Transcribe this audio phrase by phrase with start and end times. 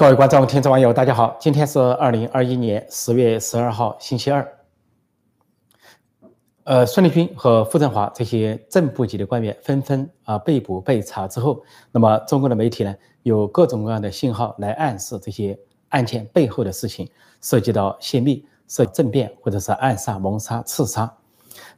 [0.00, 1.36] 各位观众、听众、网友，大家好！
[1.38, 4.58] 今天是二零二一年十月十二号，星期二。
[6.64, 11.62] 呃，孙立军和傅政华这些正部级的官员纷纷啊被捕被查之后，
[11.92, 15.58] 那么中国的媒体呢，有各种各样的信号来暗示这些
[15.90, 17.06] 案件背后的事情
[17.42, 21.14] 涉及到泄密、涉政变或者是暗杀、谋杀、刺杀。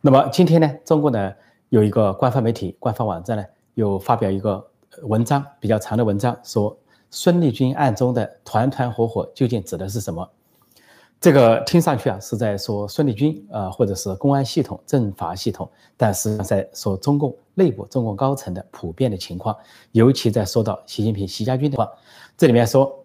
[0.01, 1.33] 那么今天呢，中国呢
[1.71, 3.45] 有一个官方媒体、官方网站呢，
[3.75, 4.65] 有发表一个
[5.09, 6.79] 文章，比较长的文章，说。
[7.15, 10.27] 孙立军案中的团团伙伙究竟指的是什么？
[11.21, 19.55] 这个听上去啊是在说孙立军啊，或者是公安系统、政法系统，但实际上在说中共内部、中共高层的普遍的情况，
[19.93, 21.87] 尤其在说到习近平、习家军的话，
[22.37, 23.05] 这里面说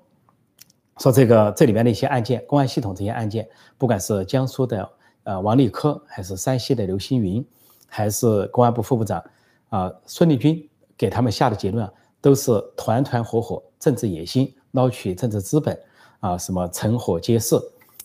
[0.99, 3.46] 说这个这里面的一些案件，公安系统这些案件，
[3.77, 4.90] 不管是江苏的
[5.24, 7.46] 呃王立科，还是山西的刘星云，
[7.88, 9.21] 还是公安部副部长
[9.68, 11.91] 啊孙立军给他们下的结论啊。
[12.20, 15.80] 都是团团伙伙，政治野心，捞取政治资本，
[16.20, 17.55] 啊，什么成伙结势，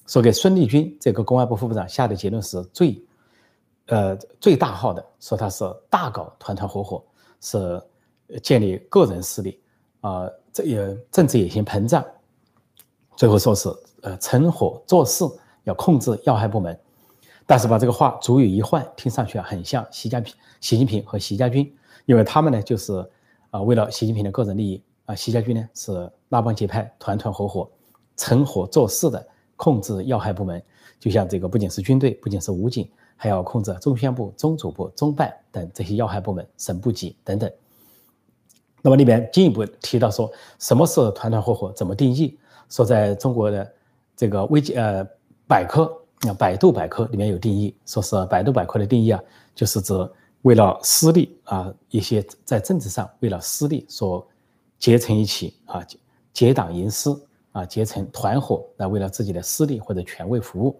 [0.07, 3.03] 说给孙立军这个公安部副部长下的结论是最，
[3.87, 7.05] 呃，最大号的，说他是大搞团团伙伙，
[7.41, 7.83] 是
[8.43, 9.61] 建立个人势力，
[10.01, 12.05] 啊，这也政治野心膨胀，
[13.17, 13.69] 最后说是
[14.03, 15.25] 呃成伙做事，
[15.65, 16.79] 要控制要害部门，
[17.47, 21.75] 但是把这个话主语一换，听上去啊很像习家平、习近平和习家军，
[22.07, 23.05] 因为他们呢就是。
[23.53, 24.83] 啊，为了习近平的个人利益，
[25.13, 27.71] 啊，习家军呢是拉帮结派、团团伙伙、
[28.17, 29.25] 成伙做事的，
[29.57, 30.63] 控制要害部门，
[30.99, 37.51] 就像这个不仅是军队，不仅是武警，还要控制中宣部、中组部、中办等这些要害部门、省部级等等。
[38.81, 41.71] 那么里面进一步提到说，什么是团团伙伙？
[41.73, 42.39] 怎么定义？
[42.71, 43.71] 说在中国的
[44.17, 45.07] 这个危机呃
[45.47, 45.85] 百科
[46.27, 49.21] 啊，百度百科里面有定义，说是百度百科的定义啊，
[49.55, 49.93] 就是指。
[50.43, 54.27] 为了私利啊，一些在政治上为了私利所
[54.83, 55.87] 结成一起啊，
[56.33, 60.77] 结党营私啊，结成团伙来为了自己的私利或者权位服务。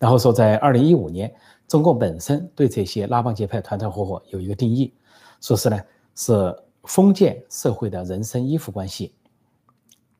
[0.00, 1.32] 然后说，在二零一五年，
[1.68, 4.92] 中共本身对这些拉帮结派、团团伙伙有一个定义，
[5.40, 5.80] 说是呢
[6.16, 9.14] 是封建社会的人身依附关系，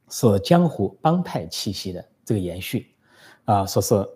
[0.09, 2.95] 是江湖帮派气息的这个延续
[3.47, 4.09] 啊，说是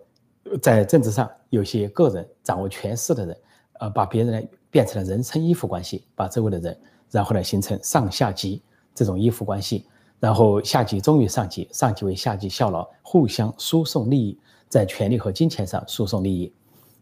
[0.61, 3.37] 在政治上有些个人掌握权势的人，
[3.79, 4.47] 呃，把别人呢。
[4.71, 8.61] 变成了人身依附关系，把周围的人，然后呢形成上下级
[8.93, 9.85] 这种依附关系，
[10.19, 16.53] 然后下级忠于上级，上级为下级效劳，互相输送利益，在权力和金钱上输送利益。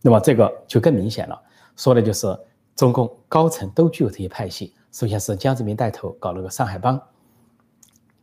[0.01, 1.41] 那么这个就更明显了，
[1.75, 2.37] 说的就是
[2.75, 4.73] 中共高层都具有这些派系。
[4.91, 7.01] 首先是江泽民带头搞了个上海帮，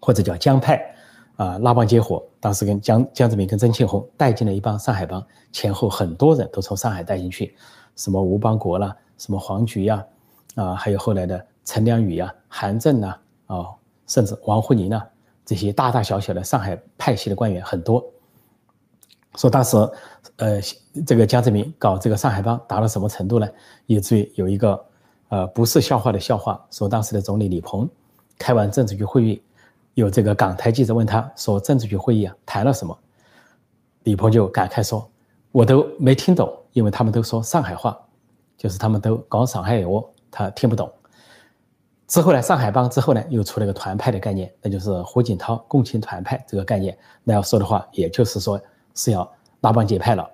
[0.01, 0.81] 或者叫江派，
[1.37, 7.55] 啊拉帮结伙，当时跟江江泽民跟曾庆红带进了一帮上海帮，前后很多人都从上海带进去，
[7.97, 8.97] 什么吴邦国啦。
[9.17, 10.05] 什么黄菊呀，
[10.57, 13.17] 啊，还有后来的陈良宇呀、韩正呐，
[13.47, 13.67] 啊
[14.07, 15.03] 甚至王沪宁呢，
[15.45, 18.05] 这些大大小小的上海派系的官员很多。
[19.37, 19.77] 说当时，
[20.37, 20.61] 呃，
[21.07, 23.49] 这个江泽民搞这个上海帮达到什么程度呢？
[23.87, 24.85] 以至于有一个，
[25.29, 27.89] 呃，不是笑话的笑话，说当时的总理李鹏
[28.39, 29.43] 开完政治局会议，
[29.95, 32.97] 有这个港台记者问他说，政治局会议啊谈了什么？
[34.05, 35.11] 李鹏就感慨说，
[35.51, 37.99] 我都没听懂，因为他们都说上海话。
[38.57, 40.91] 就是他们都搞上海话，他听不懂。
[42.07, 46.97] 之后呢，上海帮之后呢，又出了个团派的概念，那就是胡锦涛共青团派这个概念。
[47.23, 48.61] 那要说的话，也就是说
[48.95, 50.29] 是要拉帮结派了。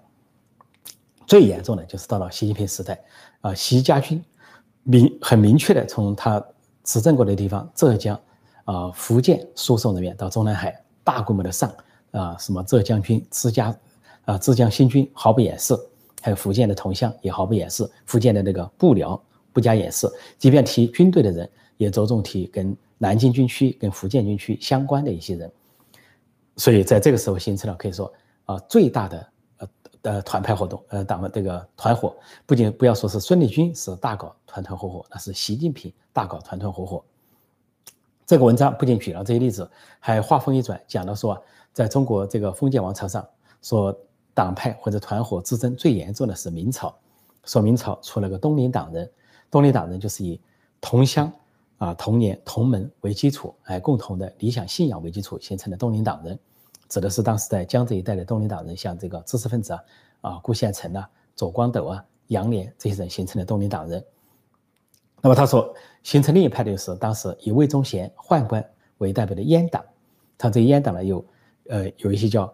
[1.27, 3.01] 最严重的就是到了习近平时代，
[3.41, 4.23] 啊，习家军
[4.83, 6.45] 明很明确的从他
[6.83, 8.21] 执政过的地方浙江、
[8.65, 11.73] 啊福建输送人员到中南海，大规模的上，
[12.11, 13.75] 啊什么浙江军、浙江
[14.25, 15.77] 啊浙江新军毫不掩饰。
[16.23, 19.19] 还有福建的同乡也毫不掩饰，福建的那个布僚
[19.53, 25.51] 不加掩饰，即便提军队的人，也着重提跟南京军区、跟福建军区相关的一些人。
[26.57, 28.13] 所以在这个时候形成了可以说
[28.45, 29.29] 啊最大的
[29.59, 29.69] 呃
[30.03, 32.15] 呃团派活动，呃党的这个团伙，
[32.47, 37.05] 不仅不要说是孙立军是大搞团团伙伙，那是习近平大搞团团伙伙。
[38.27, 41.43] 这个文章不仅举了这些例子，还话锋一转，讲到说，
[41.73, 43.27] 在中国这个封建王朝上
[43.63, 43.97] 说。
[44.33, 46.97] 党派或者团伙之争最严重的是明朝，
[47.45, 49.11] 说明朝出了个东林党人，
[49.51, 50.41] 东林党人就是以
[50.81, 51.33] 同乡
[51.79, 56.39] 啊、同年、同门为基础，哎，共同的理想信仰为基础形成的东林党人，
[56.89, 59.81] 指的是当时在江浙一带的东林党人，像这个知识分子啊、
[60.21, 64.05] 啊顾宪成啊、左光斗啊、杨涟这些人形成的东林党人。
[65.21, 68.65] 那么他说形成另一派的就是当时以魏忠贤宦官
[68.99, 69.85] 为代表的阉党，
[70.37, 71.25] 他这阉党呢有
[71.69, 72.53] 呃有一些叫。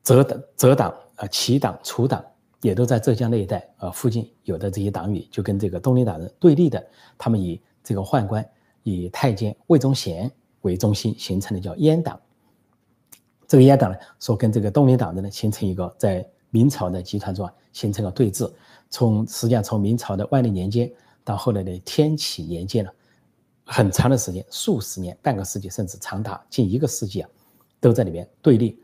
[0.00, 2.24] 泽党、泽党啊、齐党、楚党
[2.60, 6.84] 也都在浙江那一带啊附近有的这些党羽，就跟这个东林党人对立的，
[7.16, 8.44] 他们以这个宦官
[8.82, 10.30] 以太监魏忠贤
[10.62, 12.20] 为中心形成的叫阉党，
[13.46, 18.50] 这个阉党呢，说跟这个东林党人呢形成一个在明朝的集团中啊形成了对峙。
[18.90, 20.90] 从实际上从明朝的万历年间
[21.22, 22.90] 到后来的天启年间呢，
[23.64, 27.28] 很长的时间，数十年、半个世纪，甚至长达近一个世纪啊，
[27.80, 28.82] 都在里面对立，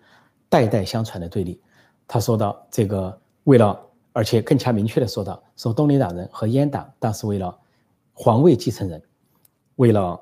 [0.49, 1.59] 代代相传的对立。
[2.06, 3.81] 他说到这个，为了
[4.12, 7.56] 而且更加明确的说到，说东林党人和阉党当时为了
[8.12, 9.02] 皇位继承人，
[9.76, 10.20] 为了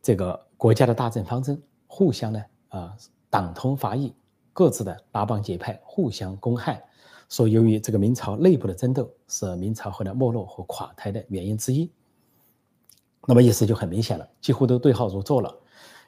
[0.00, 2.96] 这个国家的大政方针，互相呢啊
[3.28, 4.14] 党同伐异，
[4.52, 6.82] 各自的拉帮结派，互相攻害。
[7.28, 11.90] 说由于这个明朝内部的争斗是明朝后来没落和垮台的原因之一，
[13.26, 15.54] 那么意思就很明显了，几乎都对号入座了。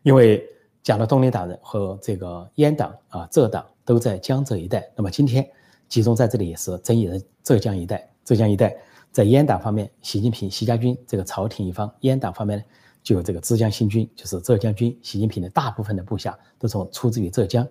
[0.03, 0.49] 因为
[0.83, 5.47] 讲了东林党人和这个阉党啊浙党都在江浙一带，那么今天
[5.89, 8.09] 集中在这里也是争议的浙江一带。
[8.25, 8.77] 浙江一带
[9.11, 12.65] 在阉党方面，习近平、习家军这个朝廷一方；阉党方面呢，
[13.03, 14.97] 就有这个浙江新军，就是浙江军。
[15.03, 17.67] 习近平的大部分的部下都从出自于浙江。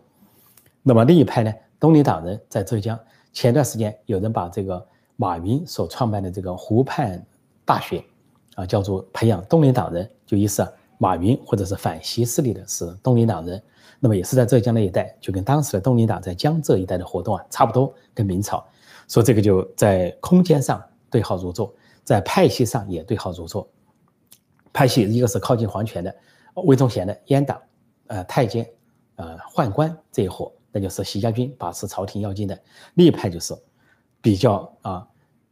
[0.81, 2.99] 那么另一派呢，东林党人在浙江。
[3.33, 4.83] 前段时间有人把这个
[5.15, 7.23] 马云所创办的这个湖畔
[7.63, 8.03] 大学，
[8.55, 10.67] 啊，叫做培养东林党人，就意思，
[10.97, 13.61] 马云或者是反习势力的是东林党人，
[13.99, 18.65] 那么也是在浙江那一带，就跟当时的东林党在江浙一带的活动啊差不多，跟明朝，
[19.07, 21.73] 所以这个就在空间上对号入座，
[22.03, 23.67] 在派系上也对号入座。
[24.71, 26.15] 派系一个是靠近皇权的
[26.53, 27.59] 魏忠贤的阉党，
[28.07, 28.69] 呃，太监，
[29.15, 30.51] 呃，宦官这一伙。
[30.71, 32.59] 那就是习家军把持朝廷要津的
[32.93, 33.55] 另一派，就是
[34.21, 35.07] 比较啊，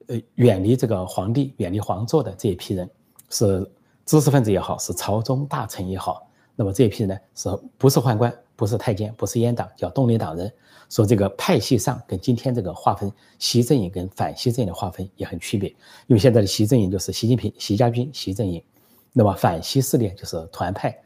[0.08, 2.88] 呃，远离这个皇帝、远离皇座的这一批人，
[3.30, 3.68] 是
[4.06, 6.25] 知识分子也好，是朝中大臣也好。
[6.56, 10.52] 那么这一批人呢，是不是宦官，不是太监，不是阉党，叫东林党人。
[10.90, 15.69] 说这个派系上跟今天这个划分，习阵营跟反习阵营的划分也很区别。
[16.07, 18.63] 因为现在的习阵营就是习近平、习家军、习阵营，
[19.12, 20.98] 那么反习势力就是团派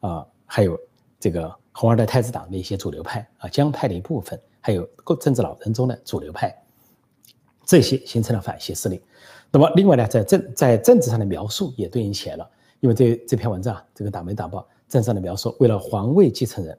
[0.00, 0.78] 啊，还有
[1.18, 1.54] 这个。
[1.70, 4.84] 红二代太子党的一些主流派啊，江派的一部分，还有
[5.20, 6.52] 政治老人中的主流派，
[7.64, 9.00] 这些形成了反习势力。
[9.52, 12.50] 那么，另外呢，在政在政治上的描述也对应起来了。
[12.80, 16.78] 因为这这篇文章啊，这个党媒党报政上的描述，为了皇位继承人，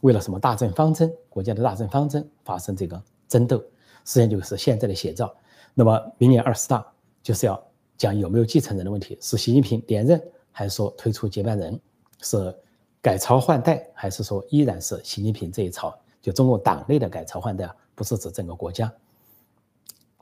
[0.00, 3.58] 为了什么大政方针，国家的大政方针发生这个争斗，
[4.04, 5.34] 实际上就是现在的写照。
[5.74, 6.86] 那么，明年二十大
[7.22, 7.62] 就是要
[7.96, 10.20] 讲有没有继承人的问题，是习近平连任，
[10.50, 11.78] 还是说推出接班人？
[12.20, 12.54] 是？
[13.02, 15.98] 改朝换代，还是说依然是习近平这一朝？
[16.20, 18.92] 就中国党内的改朝换代，不是指整个国家。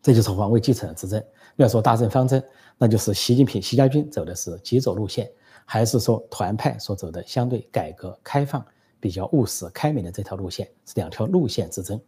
[0.00, 1.20] 这就是皇位继承人之争。
[1.56, 2.40] 要说大政方针，
[2.76, 5.29] 那就是习近平、习家军走的是极左路线，
[5.70, 8.65] 还是说团派所走的相对改革开放、
[8.99, 10.67] 比较务实开明的这条路线？
[10.87, 12.00] 是两条路线之争。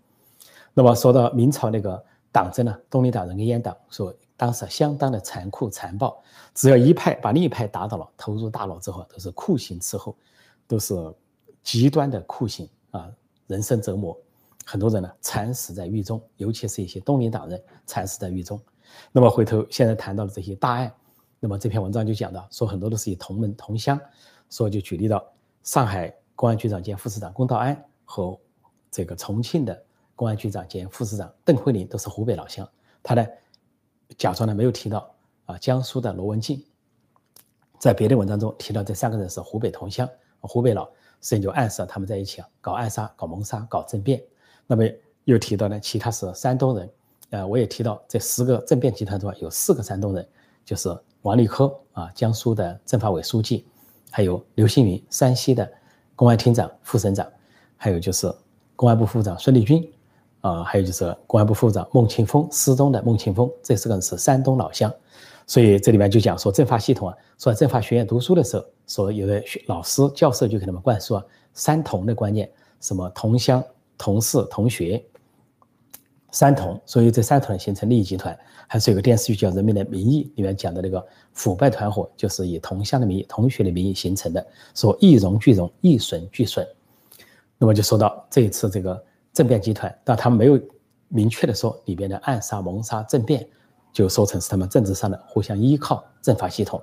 [0.72, 2.02] 那么说到明朝那个
[2.32, 6.22] 党争呢，东林党人跟阉党说当时相当的残酷残暴，
[6.54, 10.16] 只要一派把另一派打倒了，投入大牢之后都是酷刑伺候。
[10.66, 10.94] 都是
[11.64, 13.10] 极端的酷刑啊，
[13.48, 14.16] 人生折磨，
[14.64, 18.60] 很多人呢惨死在狱中，尤其是一些东林党人惨死在狱中。
[19.10, 20.94] 那么回头现在谈到的这些大案，
[21.40, 23.98] 那么这篇文章就讲到，说很多都是以同门同乡，
[24.50, 25.26] 说就举例到
[25.64, 28.38] 上海公安局长兼副市长龚道安和
[28.90, 29.82] 这个重庆的
[30.14, 32.68] 公安局长兼副市长邓慧玲都是湖北老乡，
[33.02, 33.26] 他呢
[34.18, 35.12] 假装呢没有提到
[35.46, 36.64] 啊江苏的罗文静，
[37.78, 40.08] 在别的文章中提到这三个人是湖北同乡。
[40.42, 40.86] 湖北佬，
[41.20, 44.22] 实际上就暗示了他们在一起啊，搞暗杀、搞谋杀、搞政变。
[44.66, 44.82] 那么
[45.24, 46.90] 又提到呢，其他是山东人，
[47.28, 50.26] 呃，我也提到这十个政变集团中有四个山东人，
[50.64, 50.88] 就是
[51.22, 53.64] 王立科啊，江苏的政法委书记，
[54.10, 55.70] 还有刘星云，山西的
[56.16, 57.26] 公安厅长、副省长，
[57.76, 58.32] 还有就是
[58.74, 59.86] 公安部副部长孙立军，
[60.40, 64.92] 啊，还有就是公安部副部长孟庆峰，失踪的孟庆峰，这四个人是山东老乡。
[65.46, 72.48] 所以这里面就讲说政法系统啊，说政法学院读书的时候，说有的学老师教授就给他们灌输啊三同的观念，
[72.80, 73.62] 什么同乡、
[73.98, 75.04] 同事、同学，
[76.30, 76.80] 三同。
[76.84, 78.36] 所以这三同形成利益集团。
[78.66, 86.64] 还是有个电视剧叫《人民的名义》，里面讲的那个腐败团伙，就是以同乡的名义、同学的名义形成的，说一荣俱荣，一损俱损。
[87.58, 90.56] 那么就说到这一次这个政变集团，但他们没有
[91.08, 93.44] 明确的说里边的暗杀、谋杀、政变。
[93.92, 96.80] 就说成是他们政治上的互相依靠政法系统，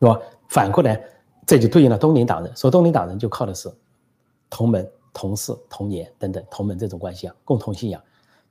[0.00, 0.18] 是吧？
[0.48, 0.98] 反过来，
[1.46, 3.70] 这就对应了东林党人，说东林党人就靠的是
[4.48, 8.02] 同门、同事、同年等等同门这种关系啊，共同信仰，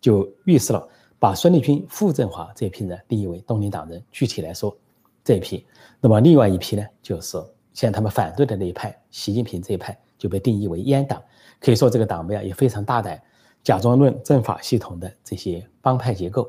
[0.05, 3.99] 就预示了把孙立军、傅政华这一批人定义为东林党人。
[4.11, 4.77] 具体来说，
[5.23, 5.65] 这一批，
[5.99, 7.39] 那么另外一批呢，就是
[7.73, 11.19] 现在他们反对的那一派，习近平这一派就被定义为阉党。
[11.59, 13.19] 可以说，这个党媒啊也非常大胆，
[13.63, 16.47] 假装论政法系统的这些帮派结构。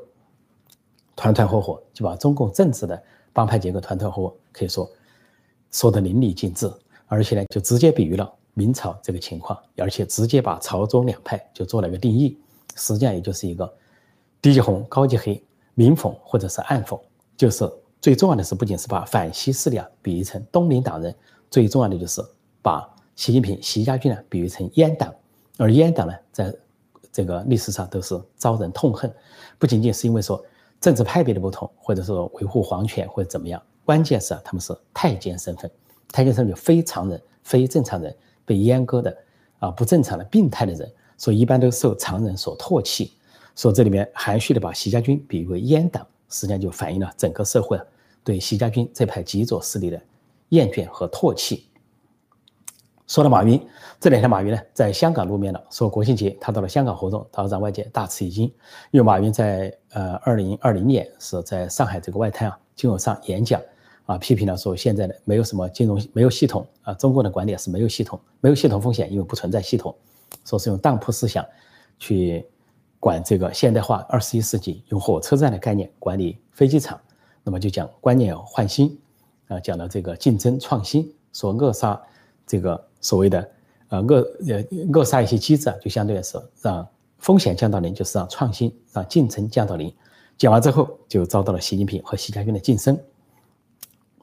[1.15, 3.01] 团团伙伙就把中共政治的
[3.33, 4.87] 帮派结构团团伙伙可以说
[5.71, 6.71] 说得淋漓尽致，
[7.07, 12.37] 而且呢，就直接比喻了明朝这个情况，而且直接把朝中两派就做了个定义，
[12.77, 13.73] 实际上也就是一个
[14.41, 15.43] 低级红、高级黑、
[15.73, 16.97] 明讽或者是暗讽，
[17.35, 17.69] 就是
[17.99, 21.13] 最重要的是，不仅是把反西势力啊比喻成东林党人，
[21.49, 22.23] 最重要的就是
[22.61, 25.13] 把习近平、习家军呢比喻成阉党，
[25.57, 26.55] 而阉党呢，在
[27.11, 29.13] 这个历史上都是遭人痛恨，
[29.57, 30.41] 不仅仅是因为说
[30.79, 35.69] 政治派别的不同，或者说维护皇权或者怎么样，关键是他们是太监身份。
[36.09, 38.15] 太监身份非常人、非正常人
[38.45, 39.17] 被阉割的
[39.59, 43.11] 啊，不正常的、病态的人，所以一般都受常人所唾弃。
[43.55, 47.77] 说这里面含蓄的把习家军比喻为阉党，实际上就反映了整个社会
[48.23, 49.99] 对习家军这派极左势力的
[50.49, 51.67] 厌倦和唾弃。
[53.07, 53.59] 说到马云，
[53.99, 58.45] 这两天马云呢在香港露面了，说国庆节他到了香港活动，他让外界大吃一惊。
[58.91, 63.61] 因为马云在呃二零二零年是在上海这个外滩啊金融上演讲。
[64.05, 69.93] 啊，批评了说现在的没有什么金融没有系统啊，中国的管理是没有系统，没有系统风险，因为不存在系统，
[70.47, 71.45] 说是用当铺思想
[71.99, 72.45] 去
[72.99, 76.99] 管这个现代化二十一世纪，用火车站的概念管理飞机场，
[77.43, 78.97] 那么就讲观念要换新
[79.49, 82.01] 啊，讲到这个竞争创新，说扼杀
[82.45, 83.51] 这个所谓的
[83.89, 84.63] 呃扼呃
[84.93, 86.87] 扼杀一些机制啊，就相对来说让
[87.17, 89.93] 风险降到零，就是让创新让竞争降到零。
[90.37, 92.97] 讲完之后，就遭到了习近平和习家军的晋升。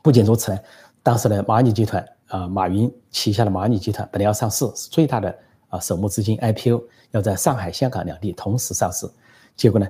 [0.02, 0.58] 不仅如此呢，
[1.02, 5.36] 当时的蚂蚁集团啊，马云旗下的蚂蚁集团本来要上市，是最大的
[5.74, 9.10] 啊首募资金 IPO，要在上海、香港两地同时上市，
[9.56, 9.88] 结果呢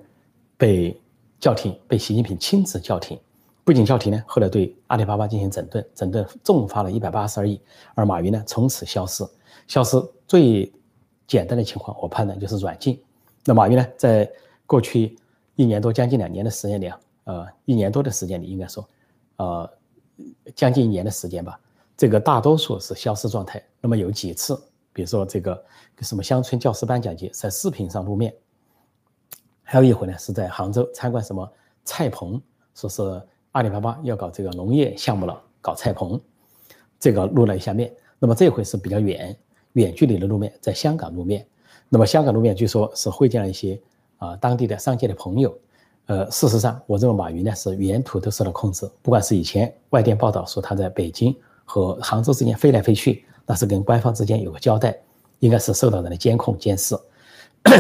[0.57, 0.99] 被
[1.38, 3.19] 叫停，被习近平亲自叫停。
[3.64, 7.61] 不仅叫停呢，后来对阿里巴巴进行整顿，整顿重罚了一百八十二亿，
[7.95, 9.25] 而马云呢从此消失。
[9.67, 10.71] 消失最
[11.26, 13.00] 简单的情况，我判断就是软禁。
[13.45, 14.31] 那马云呢，在
[14.67, 15.17] 过去
[15.55, 18.88] 一年多、将近两年的时间里啊，呃，一年多的时间里，应该说，
[19.37, 19.71] 呃。
[20.55, 21.59] 将近一年的时间吧，
[21.97, 23.61] 这个大多数是消失状态。
[23.81, 24.57] 那么有几次，
[24.95, 25.63] 比如说这个
[26.01, 28.31] 什么乡村教师颁奖节，在视频上露面；
[29.63, 31.47] 还有一回呢，是在杭州参观什么
[31.85, 32.41] 菜棚，
[32.75, 33.23] 说是
[33.53, 36.19] 阿里巴巴要搞这个农业项目了，搞菜棚，
[36.99, 37.93] 这个露了一下面。
[38.19, 39.37] 那么这回是比较远，
[39.73, 41.47] 远距离的露面，在香港露面。
[41.89, 43.79] 那么香港露面，据说是会见了一些
[44.19, 45.59] 啊当地的商界的朋友。
[46.07, 48.89] 呃，事实上，我认为马云呢是沿途都受到控制。
[49.03, 51.35] 不管是以前外电报道说他在北京
[51.65, 54.97] 和杭州之间飞来飞去，那是跟官方之间有个交代，
[55.39, 56.97] 应该是受到人的监控监视。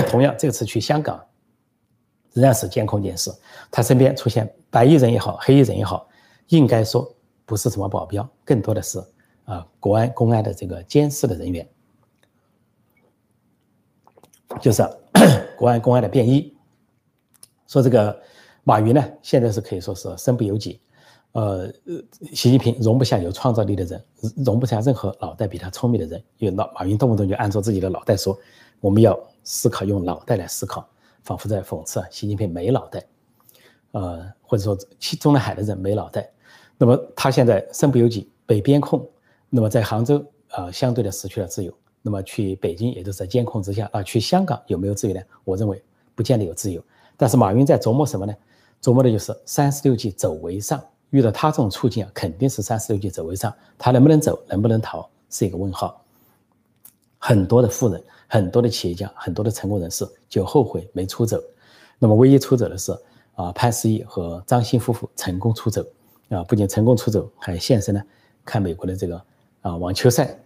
[0.08, 1.22] 同样，这次去香港，
[2.32, 3.30] 仍然是监控监视。
[3.70, 6.08] 他身边出现白衣人也好，黑衣人也好，
[6.48, 8.98] 应该说不是什么保镖，更多的是
[9.44, 11.68] 啊国安公安的这个监视的人员，
[14.60, 14.82] 就是
[15.58, 16.56] 国安公安的便衣。
[17.66, 18.18] 说这个
[18.62, 20.80] 马云呢，现在是可以说是身不由己，
[21.34, 21.68] 呃，
[22.32, 24.04] 习近平容不下有创造力的人，
[24.36, 26.22] 容不下任何脑袋比他聪明的人。
[26.38, 28.38] 因为老马云动不动就按照自己的脑袋说，
[28.80, 30.88] 我们要思考，用脑袋来思考，
[31.24, 33.04] 仿佛在讽刺啊，习近平没脑袋，
[33.90, 34.78] 呃，或者说
[35.18, 36.30] 中南海的人没脑袋。
[36.78, 39.04] 那么他现在身不由己，被监控，
[39.50, 41.74] 那么在杭州啊，相对的失去了自由。
[42.00, 45.20] 那么去北京也都是在监控之下啊，去香港有没有自由呢？
[45.42, 45.82] 我认为
[46.14, 46.80] 不见得有自由。
[47.16, 48.32] 但是马云在琢磨什么呢？
[48.80, 50.80] 琢磨的就是三十六计走为上。
[51.14, 53.54] 遇到他这种处境啊，肯定是三十六计走为上。
[53.78, 56.04] 他能不能走，能不能逃，是一个问号。
[57.18, 61.40] 很多的富人，很多的企业家，很多的成功人士就后悔没出走。
[62.00, 62.90] 那么唯一出走的是
[63.36, 65.86] 啊，潘石屹和张欣夫妇成功出走
[66.30, 68.02] 啊，不仅成功出走，还现身呢
[68.44, 69.22] 看美国的这个
[69.60, 70.36] 啊网球赛，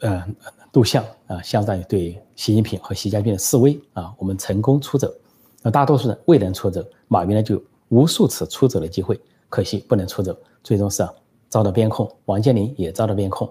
[0.00, 0.26] 呃
[0.72, 5.12] 录像啊，相当于对习近平和习家军的示威啊，我们成功出走。
[5.60, 9.20] 那大多数人未能出走，马云呢就无数次出走的机会，
[9.52, 11.06] 可惜不能出走，最终是
[11.50, 12.10] 遭到边控。
[12.24, 13.46] 王健林也遭到边控，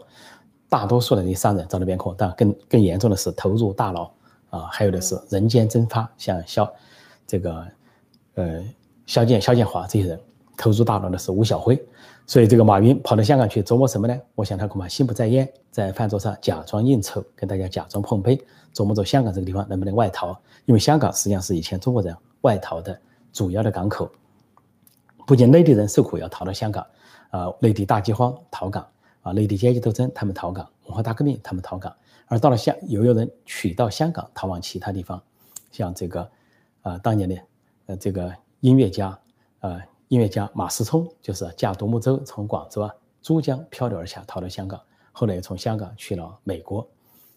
[0.67, 4.11] 大多数的这些商人遭到边控，但更更严重的是投入大牢
[4.49, 6.67] 啊，还有的是人间蒸发，像肖
[7.27, 7.67] 这个
[8.33, 8.63] 呃
[9.05, 10.19] 肖剑、肖建华这些人
[10.57, 11.79] 投入大牢的是吴晓辉。
[12.25, 14.19] 所以这个马云跑到香港去琢磨什么呢？
[14.33, 18.43] 我想他恐怕心不在焉，在饭桌上假装应酬，跟大家假装碰杯，
[18.73, 20.35] 琢磨着香港这个地方能不能外逃。
[20.65, 22.99] 因为香港实际上是以前中国人外逃的
[23.31, 24.09] 主要的港口，
[25.31, 26.85] 不仅内地人受苦要逃到香港，
[27.29, 28.85] 啊，内地大饥荒逃港，
[29.21, 31.95] 啊，内地阶级斗争他们逃港，文化大革命他们逃港，
[32.27, 35.23] 而到了香，又有人取到香港逃往其他地方，
[35.71, 36.29] 像这个，
[36.81, 37.37] 啊，当年的，
[37.85, 39.17] 呃，这个音乐家，
[39.61, 39.81] 呃。
[40.09, 44.77] 音乐家马思聪就是驾独木舟从广州啊珠江漂流而下，逃到香港，
[45.13, 46.85] 后来又从香港去了美国。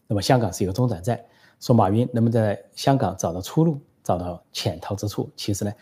[0.09, 1.25] 那么香港是一个中转站。
[1.61, 5.31] 说马云能不能在香港找到出路，找到潜逃之处？
[5.37, 5.73] 其实呢，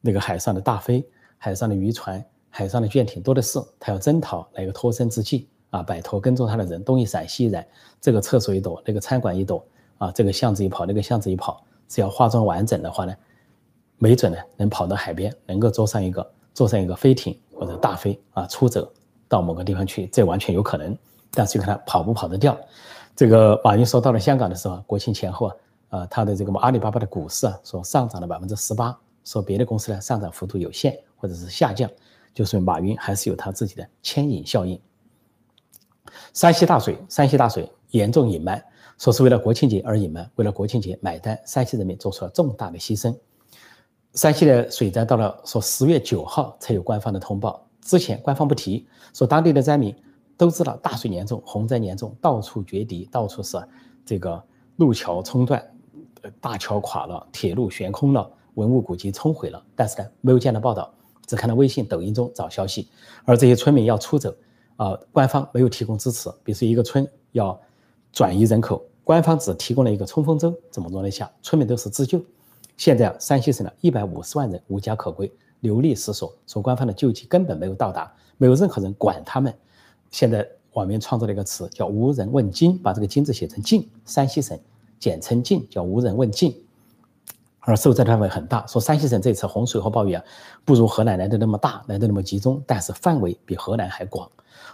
[0.00, 1.06] 那个海上的大飞、
[1.38, 7.66] 海上的渔船、海上的舰艇多的是，他要征讨来个脱身之计啊，摆脱跟踪他的人，东一闪西一闪，
[8.00, 9.64] 这个厕所一躲，那个餐馆一躲，
[9.98, 13.14] 啊，这个巷子一跑，那个巷子一跑，只要化妆完整的话呢，
[13.98, 18.90] 没准呢能跑到海边，能够坐上一个坐上一个飞艇或者大飞啊，出走
[19.28, 20.96] 到某个地方去，这完全有可能。
[21.30, 22.58] 但是就看他跑不跑得掉。
[23.14, 25.54] 这个马云说到了香港的时候，国庆前后啊，
[25.90, 31.90] 啊，他的这个阿里巴巴的股市啊，说上涨了百分之十八，说别的公司呢上涨幅度有限或者是下降，
[32.32, 34.80] 就说马云还是有他自己的牵引效应。
[36.32, 38.62] 山西大水，山西大水严重隐瞒，
[38.96, 43.14] 说是为了国庆节而隐瞒，为了国庆节买单，山西人民做出了重大的牺牲。
[44.14, 49.94] 山西的水灾到了说十月九号才有官方的通报，之前官方不提，说当地的灾民
[50.36, 53.58] 都知道大水严重，洪灾严重，到处决堤，到处是
[54.06, 54.42] 这个
[54.76, 55.62] 路桥冲断，
[56.40, 60.92] 大桥垮了，铁路悬空了，文物古迹冲毁了，但是呢没有见到报道，
[61.26, 62.88] 只看到微信、抖音中找消息，
[63.24, 64.34] 而这些村民要出走。
[64.76, 66.30] 啊，官方没有提供支持。
[66.44, 67.60] 比如说，一个村要
[68.12, 71.28] 转移人口，官方只提供了一个冲锋舟，怎么做得下？
[71.42, 72.20] 村民都是自救。
[72.76, 79.52] 现在，山西省的一百五十万人无家可归，流离失所，说官方的救济根本没有到达，没有任何人管他们。
[80.12, 84.56] 现在网民创造了一个词，叫“无人问津”，把这个“津”字写成“晋”，山西省
[85.00, 86.54] 简称“晋”，叫“无人问津”。
[87.68, 90.24] 而受灾范围很大，说山西省这次洪水和暴雨啊，
[90.64, 94.26] 不如河南来的那么大，来的那么集中，但是范围比河南还广。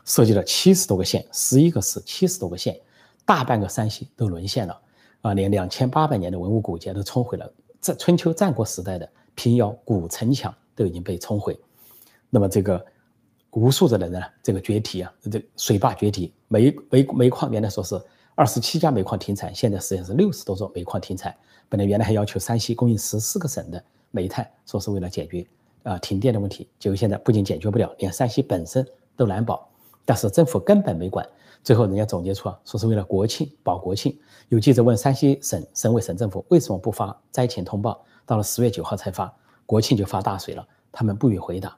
[0.04, 2.78] 涉及了七十多个县，十一个市，七十多个县，
[3.24, 4.80] 大半个山西都沦陷了
[5.22, 5.34] 啊！
[5.34, 11.58] 连两千八百年的文物古迹都冲毁了，在春秋战国时代的平遥古城墙都已经被冲毁。
[12.30, 12.80] 那么这个
[13.50, 18.00] 无数的人呢，这个决堤啊，这水坝决堤，煤煤煤矿原来说是
[18.36, 21.34] 二十七家煤矿停产，现在实际上是六十多座煤矿停产。
[21.68, 25.46] 本来原来还要求山西供应十四个省的煤炭，说是为了解决
[25.82, 29.68] 啊停电的问题，结果现在不仅解决不了，连山西本身都难保。
[30.04, 31.26] 但是政府根本没管，
[31.62, 34.16] 最后人家总结出啊，说是为了国庆保国庆。
[34.50, 41.74] 有记者问山西省省委省政府为什么不发灾情通报，到了十月九号才发，国庆就发大水了，他们不予回答。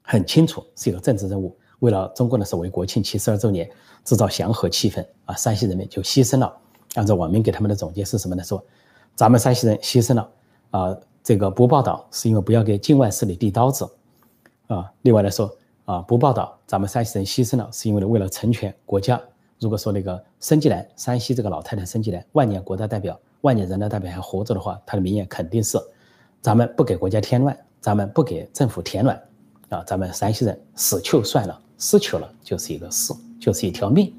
[0.00, 3.70] 很清楚是一个政治任务，为了中共的所谓国庆七十二周年
[4.04, 6.56] 制造祥和气氛啊，山西人民就牺牲了。
[6.94, 8.42] 按照网民给他们的总结是什么呢？
[8.42, 8.64] 说
[9.14, 10.30] 咱们山西人牺牲了
[10.70, 13.88] 啊，这个不报道是因为不要给境外势力递刀子
[14.66, 14.92] 啊。
[15.02, 15.50] 另外来说。
[15.88, 19.18] 啊，不报道，咱们山西人牺牲了，是因为为了成全国家。
[19.58, 25.78] 如果说那个申纪兰，山西这个老太太申纪兰，万年国家代表、万年人大代表还活着的话，她的名言肯定是：
[26.42, 29.18] 咱们不给国家添乱，咱们不给政府添乱。
[29.70, 34.14] 啊，咱们山西人死求算了，死求了就是一个死，就是一条命，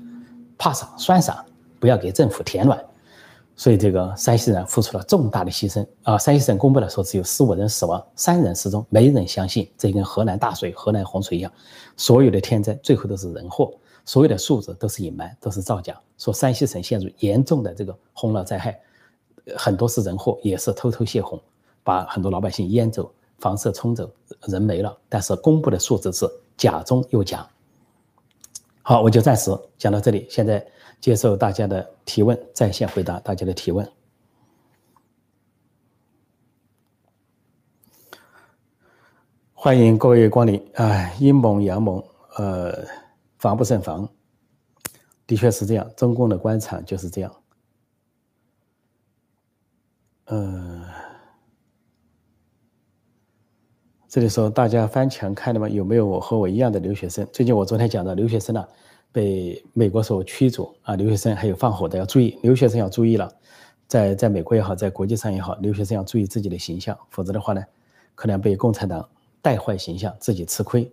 [0.58, 1.45] 怕啥算啥，
[1.79, 2.83] 不要给政府添乱。
[3.55, 6.17] 所以这个山西人付出了重大的牺牲啊！
[6.17, 9.69] 山西省公布了说只有十五人死亡，三人失踪，没人相信。
[9.77, 11.51] 这跟河南大水、河南洪水一样，
[11.97, 13.69] 所有的天灾最后都是人祸，
[14.05, 15.93] 所有的数字都是隐瞒，都是造假。
[16.17, 18.79] 说山西省陷入严重的这个洪涝灾害，
[19.57, 21.37] 很多是人祸，也是偷偷泄洪，
[21.83, 24.09] 把很多老百姓淹走、房舍冲走，
[24.47, 24.97] 人没了。
[25.09, 27.45] 但是公布的数字是假中又假。
[28.83, 30.65] 好，我就暂时讲到这里，现在。
[30.99, 33.89] 接受大家的提问，在线回答大家的提问。
[39.53, 41.12] 欢迎各位光临啊！
[41.19, 42.01] 阴谋阳谋，
[42.38, 42.85] 呃，
[43.38, 44.07] 防不胜防，
[45.27, 45.91] 的确是这样。
[45.97, 47.35] 中共的官场就是这样。
[50.25, 50.85] 呃，
[54.07, 55.67] 这里说大家翻墙看了吗？
[55.67, 57.27] 有没有我和我一样的留学生？
[57.33, 58.65] 最近我昨天讲的留学生呢？
[59.11, 60.95] 被美国所驱逐啊！
[60.95, 63.31] 留学生还有放火的要注意，留学生要注意了，
[63.87, 67.63] 在在美国也好，在国际上也好，留学生要注意自己的形象，否则的话呢，
[68.13, 69.09] 可能被共产党
[69.41, 70.91] 带坏形象，自己吃亏。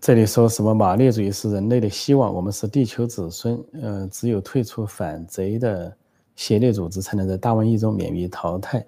[0.00, 5.96] 这里说什么马列主义是人类的希望，我们是地球子孙，呃，只有退出反贼的
[6.36, 8.86] 邪恶组织，才能在大瘟疫中免于淘汰。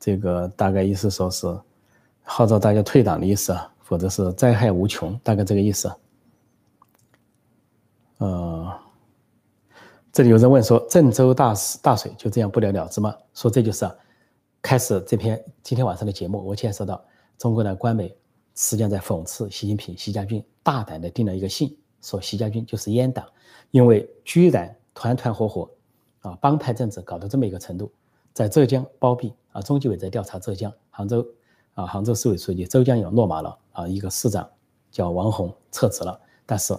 [0.00, 1.46] 这个大概意思说是。
[2.28, 5.90] 号召大家退党的意思啊，否则是灾害无穷，大概这个意思。
[8.18, 8.70] 呃，
[10.12, 13.16] 这里有人问说，郑州大大水就这样不了了之吗？
[13.32, 13.88] 说这就是
[14.60, 17.02] 开始这篇今天晚上的节目，我介绍到
[17.38, 18.08] 中国的官媒
[18.56, 23.24] 实际上在讽刺习近平、习家军大胆的定了一个性，说习家军就是阉党，
[23.70, 25.70] 因为居然团团伙伙
[26.22, 27.92] 啊帮派政治搞到这么一个程度，
[28.34, 31.24] 在浙江包庇啊，中纪委在调查浙江、杭州。
[31.76, 34.48] 啊，杭州市委书记周江勇落马了啊，一个市长
[34.90, 36.74] 叫王宏撤职了，但是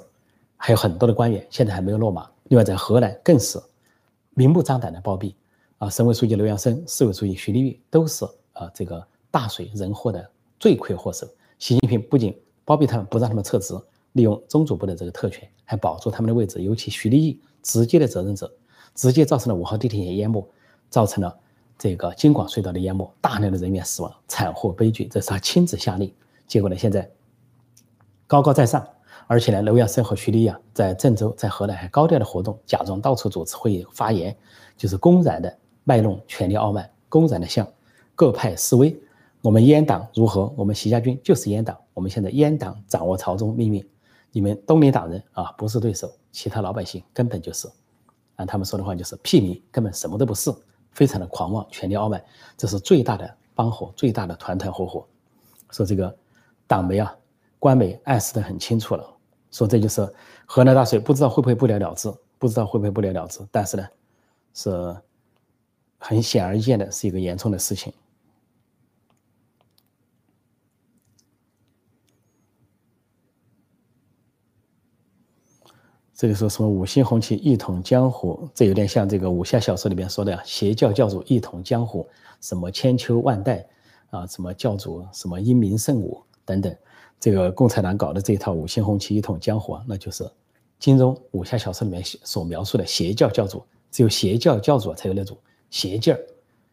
[0.58, 2.28] 还有很多的官员现在还没有落马。
[2.46, 3.62] 另外，在河南更是
[4.34, 5.36] 明目张胆的包庇
[5.78, 10.28] 啊，省委书记刘阳生、市委书记徐立玉都是啊这个大水人祸的
[10.60, 11.28] 罪魁祸首。
[11.60, 13.80] 习近平不仅包庇他们，不让他们撤职，
[14.14, 16.64] 利用中组部的这个特权，还保住他们的位置。
[16.64, 18.52] 尤其徐立毅，直接的责任者，
[18.96, 20.44] 直接造成了五号地铁淹没，
[20.90, 21.38] 造成了
[21.78, 26.14] 这个京广隧道的淹没，大量的人员死亡，惨祸悲剧，这是他亲自下令。
[26.48, 27.10] 结果呢，现在
[28.26, 28.88] 高高在上。
[29.30, 34.34] 而且呢，刘亚生和徐立亚在郑州、在河南还高调的活动，假装到处主持会议发言，
[34.78, 37.68] 就是公然的卖弄权力傲慢，公然的向
[38.16, 38.98] 各派示威。
[39.42, 40.54] 我们阉党如何？
[40.56, 41.78] 我们习家军就是阉党。
[41.94, 43.86] 我们现在阉党掌握朝中命运，
[44.32, 47.68] 你们东林党人啊不是对手，其他老百姓根本就是，
[48.38, 50.50] 按他们说的话就是屁民，根本什么都不是，
[50.98, 52.20] 非常的狂妄，权力傲慢，
[52.58, 55.06] 这是最大的帮火，最大的团团伙伙。
[55.70, 56.18] 说这个
[56.66, 57.16] 党媒啊、
[57.60, 59.08] 官媒暗示的很清楚了。
[59.52, 60.12] 说这就是
[60.48, 63.40] 河南大水，不知道会不会不了了之，不知道会不会不了了之。
[63.52, 63.88] 但是呢，
[64.56, 64.98] 是
[66.00, 67.94] 很显而易见的，是一个严重的事情。
[76.18, 82.10] 这个说什么五星红旗一统江湖，这有点像这个武侠小说里面说的邪教教主一统江湖，
[82.42, 83.64] 什么千秋万代
[84.10, 86.76] 啊，什么教主什么英明圣武等等。
[87.20, 90.28] 这个共产党搞的这一套五星红旗一统江湖啊，那就是
[90.80, 95.38] 金庸武侠小说里面所描述的邪教教主，只有邪教教主才有那种
[95.70, 96.20] 邪劲儿、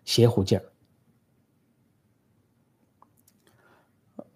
[0.07, 0.65] 邪乎劲儿。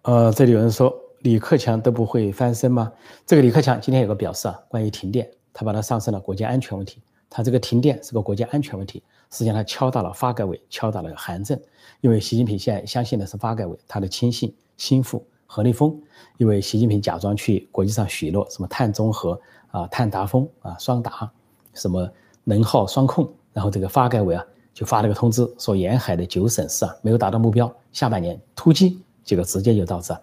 [0.03, 2.91] 呃，这里有人说李克强都不会翻身吗？
[3.25, 7.01] 这个李克强今天有个表示啊，关于停电，他把它上升了国家安全问题。
[7.29, 11.59] 他这个停电是个国家安全问题，实际上他敲打了发改委，敲打了韩正，
[12.01, 15.25] 因为习近平现在相信的是发改委，他的亲信心腹。
[15.51, 15.99] 何立峰，
[16.37, 19.39] 因为习近平假装去国际上许诺什么碳中和
[19.71, 21.31] 啊、碳达峰啊、双达，
[21.73, 22.07] 什么
[22.43, 30.15] 能耗双控，然后这个发改委啊就发了个通知，说沿海的九省市啊没有达到目标，下半年突击，结果直接就导致，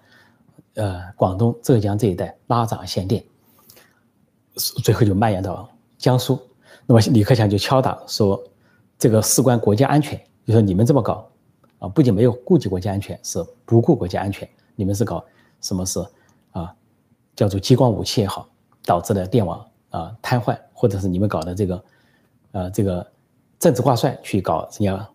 [0.76, 3.24] 呃，广东、浙江这一带拉闸限电，
[4.84, 6.38] 最后就蔓延到江苏。
[6.86, 8.42] 那么李克强就敲打说，
[8.98, 11.26] 这个事关国家安全，就说你们这么搞
[11.78, 14.48] 啊，不仅没有顾及国家安全，是不顾国家安全。
[14.74, 15.24] 你们是搞
[15.62, 15.98] 什么事
[16.52, 16.74] 啊？
[17.34, 18.46] 叫做激光武器也好，
[18.84, 21.84] 导致的电网啊瘫痪，或者是你们搞的这个，
[22.52, 23.06] 呃，这个
[23.58, 25.08] 政治挂帅去搞人家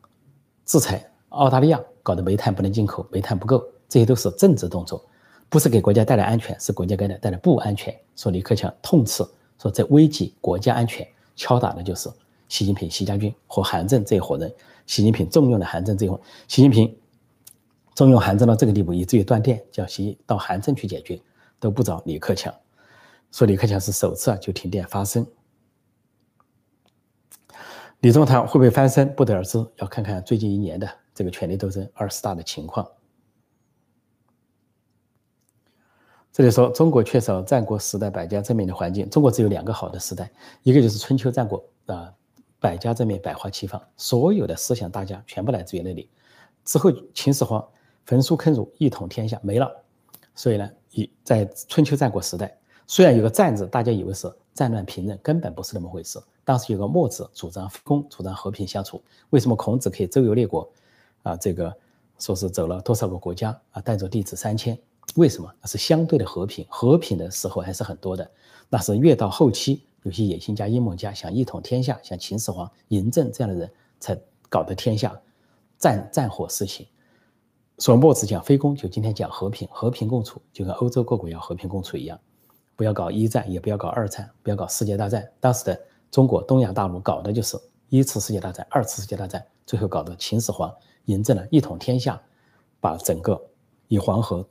[0.66, 5.06] 制裁澳大利亚，搞的煤炭不能进口，煤炭不够，这些都是政治动作，
[5.52, 7.94] 不是给国家带来安全，是国家给他带来不安全。
[8.16, 9.22] 说李克强痛斥
[9.62, 12.10] 说这危及国家安全，敲打的就是
[12.48, 14.50] 习近平、习家军和韩正这一伙人。
[14.88, 16.98] 习近平重用的韩正这一伙，习近平。
[17.94, 21.22] 重用韩正到这个地步，以至于断电，叫习到韩正去解决，
[21.60, 22.52] 都不找李克强。
[23.30, 25.28] 说李克强是首次啊就停电发生。
[28.00, 32.88] 李宗堂会不会翻身，不得而知，要看看最近一年的这个权力斗争二十大的情况。
[36.32, 40.32] 这里说中国缺少战国时代百家争鸣的环境，中国只有两个好的时代，
[40.64, 42.14] 一个就是春秋战国啊，
[42.60, 46.10] 百家争鸣，百花齐放，所有的思想大家全部来自于那里。
[46.66, 47.66] 之后秦始皇。
[48.04, 49.72] 焚书坑儒，一统天下没了，
[50.34, 56.20] 所以呢，以在春秋战国时代，虽然有个战字，大家以为是战乱平任，根本不是那么回事。
[56.44, 59.02] 当时有个墨子主张公，主张和平相处。
[59.30, 60.68] 为什么孔子可以周游列国？
[61.22, 61.74] 啊，这个
[62.18, 64.78] 说是走了多少个国家啊，带着弟子三千？
[65.16, 65.54] 为什么？
[65.62, 68.30] 那是相对的和平，和平的时候还是很多的。
[68.70, 73.70] 那是越到后期，有些野心家、阴谋家想一统天下，像秦始皇嬴政这样的人
[74.00, 74.18] 才
[74.50, 75.20] 搞得天下
[75.78, 76.88] 战战火四起。
[77.80, 82.18] 说墨子讲非攻，就今天讲和平，和平共处，就跟欧洲各国要和平共处一样，
[82.76, 85.28] 不要搞一战，也不要搞二战，不要搞世界大战。
[85.40, 90.74] 当时的中国东亚大陆搞的就是一次世界大战、二次世界大战，最后搞的秦始皇
[91.08, 92.22] 嬴政呢一统天下，
[92.80, 93.42] 把整个
[93.88, 94.48] 以黄河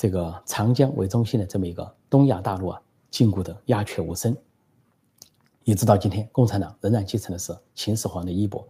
[0.00, 4.34] 这个长江为中心的这么一个东亚大陆啊禁锢的鸦雀无声，
[5.64, 8.66] 一直到今天，共产党仍然继承的是秦始皇的衣钵，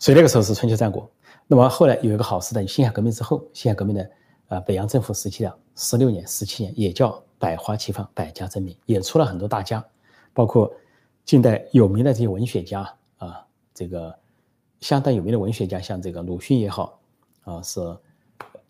[0.00, 1.08] 所以那个时候是春秋战国。
[1.46, 4.10] 那么后来有一个好时代，辛亥革命之后，辛亥革命的
[4.48, 9.86] 呃北洋政府时期的十六年、十七年，也叫百花齐放、百家争鸣，也出了很多大家，
[10.34, 10.68] 包括
[11.24, 14.12] 近代有名的这些文学家啊，这个
[14.80, 16.98] 相当有名的文学家，像这个鲁迅也好
[17.44, 17.96] 啊，是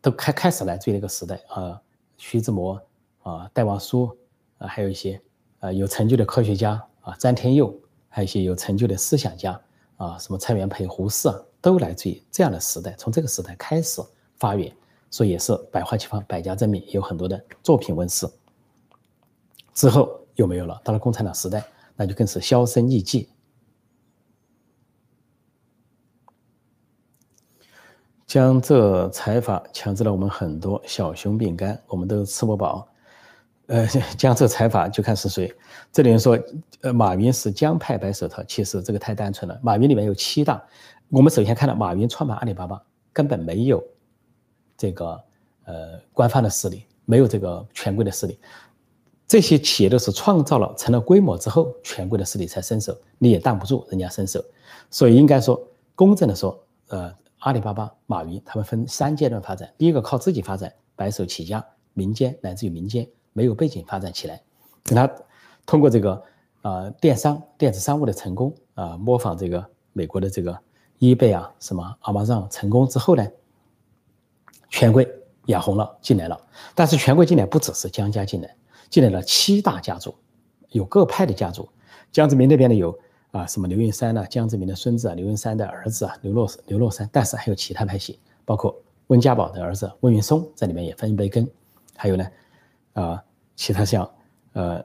[0.00, 1.80] 都开开始来自于那个时代啊，
[2.16, 2.80] 徐志摩
[3.22, 4.16] 啊、戴望舒
[4.58, 5.20] 啊，还有一些
[5.61, 7.74] 啊有成就的科学家啊，詹天佑，
[8.08, 9.61] 还有一些有成就的思想家
[9.96, 11.34] 啊，什么蔡元培、胡适啊。
[11.61, 14.00] 都来自于这样的时代，从这个时代开始
[14.37, 14.72] 发源，
[15.11, 18.24] 所以也是百花齐放、百家争鸣，有很多的作品问世。
[19.74, 21.64] 之后又没有了，到了共产党时代，
[21.96, 23.28] 那就更是销声匿迹。
[28.29, 32.87] 江浙财阀强制了我们很多小熊饼干，我们都吃不饱。
[33.69, 33.87] 呃，
[34.19, 35.51] 江浙财阀就看是谁。
[35.91, 36.38] 这里人说，
[36.83, 39.59] 呃，马云是江派白手套，其实这个太单纯了。
[39.62, 40.62] 马云里面有七大，
[41.09, 42.79] 我们首先看到马云创办阿里巴巴
[43.14, 43.83] 根本没有
[44.77, 45.19] 这个
[45.64, 48.38] 呃官方的势力，没有这个权贵的势力。
[49.27, 54.45] 这些企业都是创造了成了规模之后，权贵的势力才伸手，你也挡不住人家伸手。
[54.91, 55.59] 所以应该说，
[55.95, 57.11] 公正的说，呃。
[57.38, 59.72] 阿里巴巴、马云他们分三阶段发展。
[59.79, 64.42] 第一个靠自己发展，白手起家，民间乃至于民间没有背景发展起来。
[64.83, 65.09] 等他
[65.64, 66.20] 通过这个
[66.62, 70.59] 啊电商、电子商务的成功啊，模仿这个美国的这个
[70.98, 73.24] eBay 啊、什么 Amazon 成功之后呢，
[74.68, 75.09] 权贵
[75.46, 76.40] 眼红了进来了。
[76.74, 78.57] 但是权贵进来不只是江家进来，
[78.90, 80.14] 进来了七大家族，
[80.70, 81.68] 有各派的家族。
[82.11, 82.98] 江泽民那边呢有。
[83.31, 84.27] 啊，什么刘云山呢？
[84.27, 87.09] 江泽民的孙子啊，刘云山的儿子啊，刘洛刘洛山。
[87.12, 88.75] 但是还有其他派系，包括
[89.09, 91.47] 温家宝的儿子温云松在里面也分一杯羹。
[91.95, 92.27] 还有呢，
[92.95, 93.23] 啊，
[93.55, 94.11] 其他像，
[94.55, 94.83] 呃，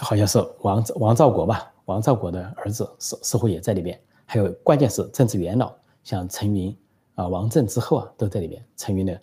[0.00, 4.00] 好像是王王兆国吧，王兆国的儿子似似乎也在里面。
[4.24, 5.70] 还有关键是政治元老，
[6.02, 6.74] 像陈云
[7.14, 8.64] 啊、王震之后啊，都在里面。
[8.76, 9.20] 陈云的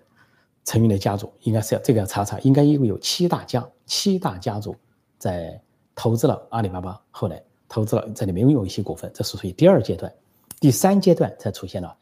[0.64, 4.76] 陈云的家族应该是要这个要查查，应该一共有七大家七大家族
[5.18, 5.60] 在
[5.96, 7.42] 投资了阿里巴巴，后来。
[7.70, 10.14] 投资了在里面拥有一些股份，这是属于第二阶段，
[10.60, 11.96] 第三阶段才出现了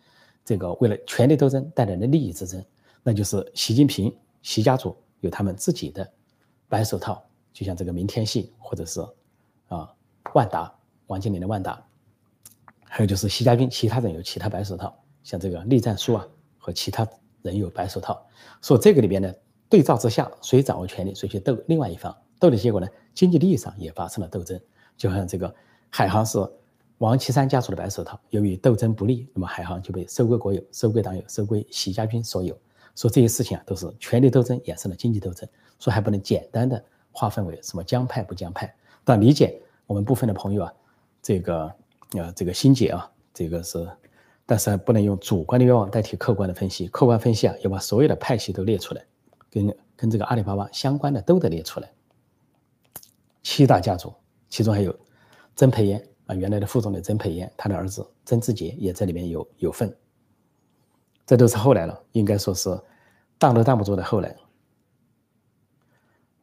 [0.43, 2.63] 这个为了权力斗争带来的利益之争，
[3.01, 6.08] 那就是习近平、习家族有他们自己的
[6.69, 9.01] 白手套，就像这个明天系或者是
[9.67, 9.91] 啊
[10.34, 10.73] 万达、
[11.08, 11.84] 王健林的万达，
[12.84, 17.08] 还有就是习家军，其他人有其他白手套，像这个栗战书啊和其他
[17.41, 18.23] 人有白手套，
[18.62, 19.34] 所以这个里边呢
[19.67, 24.60] 对照之下，谁掌握权力，谁去斗另外一方，斗的结果呢，经济利益上也发生了斗争。
[24.97, 25.53] 就像这个
[25.89, 26.38] 海航是
[26.99, 32.58] 王岐山家族的白手套，由于斗争不利，那么海航就被收归国有、收归党有、收归习家军所有。
[32.95, 35.47] 说这些事情啊，都是权力斗争衍生的经济斗争，
[35.79, 36.81] 说还不能简单的
[37.12, 38.73] 划分为什么江派不江派。
[39.03, 40.73] 但理解我们部分的朋友啊，
[41.21, 41.73] 这个
[42.13, 43.86] 呃这个心结啊，这个是，
[44.45, 46.88] 但是不能用主观的愿望代替客观的分析。
[46.88, 49.05] 客观分析啊，要把所有的派系都列出来，
[49.51, 51.91] 跟跟这个阿里巴巴相关的都得列出来。
[53.43, 54.13] 七大家族。
[54.55, 54.97] 其中还有
[55.57, 59.93] 曾培炎啊，原来的副总理曾培炎，他的儿子曾志杰也在里面有有份。
[61.25, 62.69] 这都是后来了，应该说是
[63.37, 64.33] 挡都挡不住的后来。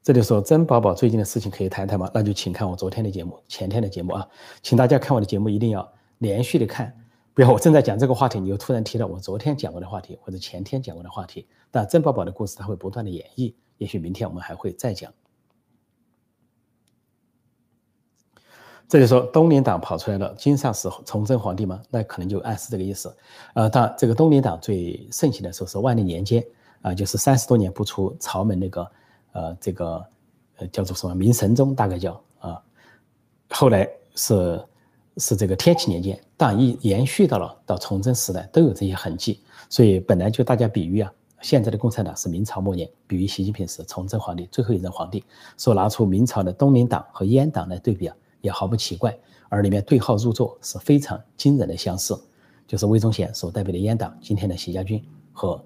[0.02, 2.10] 这里说曾宝宝最近的事情可以谈谈吗？
[2.12, 4.28] 那就请看我昨天的节目、前天的节目啊，
[4.60, 6.94] 请大家看我的节目一定要连续的看，
[7.32, 11.48] 不要我正在讲这个话题，你又突然提到我昨天讲过的话题或者前天讲过的话题。
[11.70, 15.10] 但曾宝宝的故事他会不断的演绎，也许明天我们还会再讲。
[18.92, 21.80] 这就说东林党跑出来了，金上是崇祯皇帝吗？
[21.88, 23.10] 那可能就暗示这个意思。
[23.54, 26.44] 呃，但这个东林党最盛行的时候是万历年间
[26.82, 28.90] 啊，就是三十多年不出朝门那个，
[29.32, 30.04] 呃，这个
[30.58, 32.62] 呃叫做什么明神宗，大概叫啊。
[33.48, 34.62] 后来是
[35.16, 39.40] 是这个天启年间，但一延续到了到崇祯时代都有这些痕迹。
[39.70, 45.24] 所以本来就大家比喻啊，现在的共产党是明朝末年，比喻习近平是崇祯皇帝最后一任皇帝，
[45.56, 48.14] 说拿出明朝的东林党和阉党来对比啊。
[48.42, 52.14] 也毫不奇怪，而里面对号入座是非常惊人的相似，
[52.66, 55.02] 就是魏忠贤所代表的阉党，今天的习家军
[55.32, 55.64] 和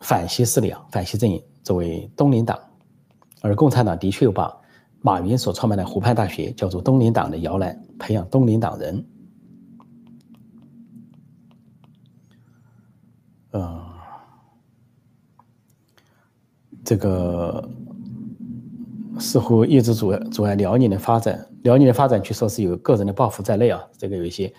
[0.00, 2.58] 反西势力啊，反西阵营作为东林党，
[3.42, 4.56] 而共产党的确有把
[5.02, 9.04] 马云所创办的湖畔大学叫做东林党的摇篮，培养东林党人。
[13.52, 13.84] 嗯，
[16.84, 17.68] 这个。
[19.20, 21.46] 似乎一直阻碍阻碍辽宁的发展。
[21.62, 23.80] 辽宁的发展据说是有个人的抱负在内啊。
[23.96, 24.52] 这个有一些，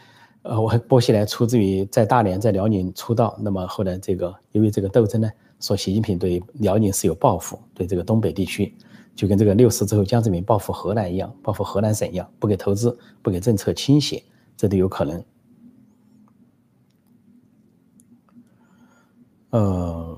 [0.44, 3.36] 呃，我波西来出自于在大连在辽宁出道。
[3.42, 8.74] 那么后来这个由于这个斗争呢，说习近平对辽宁是有抱负，对这个东北地区，
[9.16, 14.24] 就跟这个六四之后江泽民报复河南一样，报复河南省一样，不给投资，不给政策倾斜，
[14.56, 15.24] 这都有可能。
[19.50, 20.11] 呃。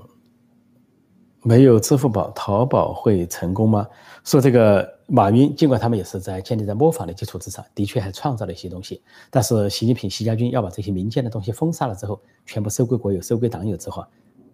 [1.46, 3.86] 没有支付宝，淘宝会成功吗？
[4.24, 9.02] 说这个马云，尽管他们也是在建立在模仿的基础之上，的确还创造了一些东西。
[9.30, 14.02] 但是习近平、习家军要把这些民间的东西封杀了之后，全部收归国有、收归党有之后，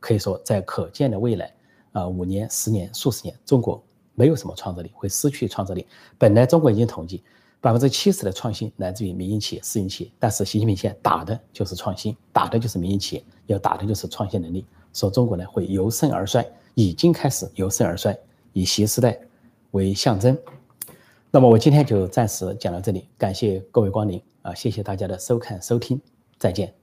[0.00, 1.55] 可以说在可见的未来，
[1.92, 3.81] 啊，五年、十年、数十年，中国
[4.16, 5.87] 没有什么创造力，会失去创造力。
[6.18, 7.22] 本来中国已经统计
[7.61, 14.66] 百分之七十的创新来自于民营企业、私营企业，但是习近平现在打的就是创新，打的就是民营企业，要打的就是创新能力。
[14.92, 16.44] 说中国呢会由盛而衰。
[16.74, 18.16] 已经开始由盛而衰，
[18.52, 19.18] 以新时代
[19.72, 20.37] 为象征。
[21.30, 26.00] 那么我今天就暂时讲到这里，感谢各位光临啊，谢谢大家的收看收听，
[26.38, 26.79] 再见。